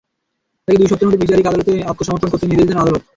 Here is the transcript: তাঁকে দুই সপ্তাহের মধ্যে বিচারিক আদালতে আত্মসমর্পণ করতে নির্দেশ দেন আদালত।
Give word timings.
তাঁকে 0.67 0.79
দুই 0.79 0.89
সপ্তাহের 0.89 1.07
মধ্যে 1.07 1.23
বিচারিক 1.23 1.45
আদালতে 1.47 1.73
আত্মসমর্পণ 1.91 2.29
করতে 2.29 2.45
নির্দেশ 2.47 2.67
দেন 2.67 2.79
আদালত। 2.79 3.01